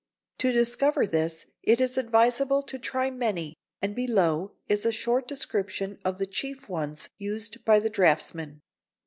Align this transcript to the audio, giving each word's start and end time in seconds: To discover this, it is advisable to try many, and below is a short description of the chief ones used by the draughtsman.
To 0.39 0.51
discover 0.51 1.05
this, 1.05 1.45
it 1.61 1.79
is 1.79 1.95
advisable 1.95 2.63
to 2.63 2.79
try 2.79 3.11
many, 3.11 3.55
and 3.83 3.95
below 3.95 4.53
is 4.67 4.83
a 4.83 4.91
short 4.91 5.27
description 5.27 5.99
of 6.03 6.17
the 6.17 6.25
chief 6.25 6.67
ones 6.67 7.07
used 7.19 7.63
by 7.65 7.77
the 7.77 7.91
draughtsman. 7.91 8.61